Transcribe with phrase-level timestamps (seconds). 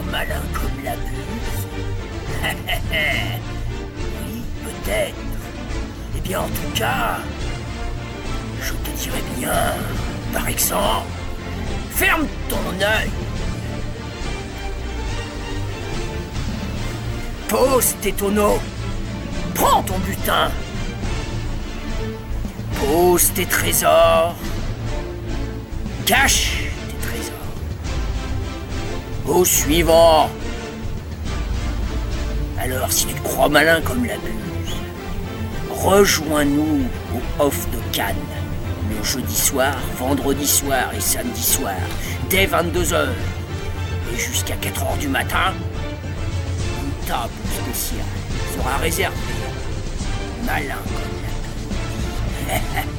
[4.26, 5.14] oui, peut-être.
[6.16, 7.18] Eh bien, en tout cas,
[8.62, 9.74] je te dirais bien,
[10.32, 11.06] par exemple,
[11.90, 13.10] ferme ton œil.
[17.48, 18.60] Pose tes tonneaux.
[19.54, 20.50] Prends ton butin.
[22.78, 24.36] Pose tes trésors.
[26.06, 26.69] Cache.
[29.30, 30.28] Au suivant.
[32.58, 34.74] Alors, si tu te crois malin comme la muse,
[35.70, 36.82] rejoins-nous
[37.14, 38.16] au Off de Cannes,
[38.90, 41.76] le jeudi soir, vendredi soir et samedi soir,
[42.28, 43.06] dès 22h.
[44.12, 45.54] Et jusqu'à 4h du matin,
[46.82, 47.30] une table
[47.62, 48.04] spéciale
[48.56, 49.16] sera réservée.
[50.44, 51.20] Malin comme